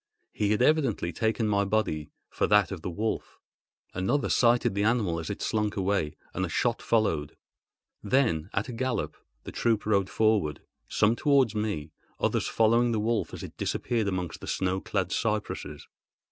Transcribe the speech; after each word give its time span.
He 0.31 0.49
had 0.49 0.63
evidently 0.63 1.13
taken 1.13 1.47
my 1.47 1.63
body 1.63 2.09
for 2.31 2.47
that 2.47 2.71
of 2.71 2.81
the 2.81 2.89
wolf. 2.89 3.39
Another 3.93 4.29
sighted 4.29 4.73
the 4.73 4.81
animal 4.83 5.19
as 5.19 5.29
it 5.29 5.43
slunk 5.43 5.77
away, 5.77 6.15
and 6.33 6.43
a 6.43 6.49
shot 6.49 6.81
followed. 6.81 7.37
Then, 8.01 8.49
at 8.51 8.67
a 8.67 8.73
gallop, 8.73 9.15
the 9.43 9.51
troop 9.51 9.85
rode 9.85 10.09
forward—some 10.09 11.15
towards 11.17 11.53
me, 11.53 11.91
others 12.19 12.47
following 12.47 12.93
the 12.93 12.99
wolf 12.99 13.31
as 13.31 13.43
it 13.43 13.55
disappeared 13.57 14.07
amongst 14.07 14.41
the 14.41 14.47
snow 14.47 14.81
clad 14.81 15.11
cypresses. 15.11 15.87